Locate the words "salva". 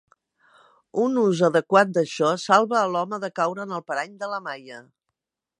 2.45-2.81